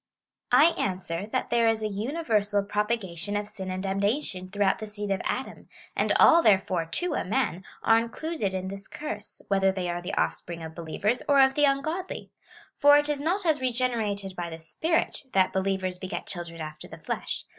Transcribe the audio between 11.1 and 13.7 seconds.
or of the ungodly; for it is not as